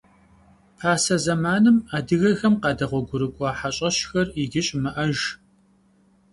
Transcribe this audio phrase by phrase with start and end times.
[0.77, 5.21] Pase zemanım adıgexem khadeğuegurık'ua heş'eşxer yicı şımı'ejj.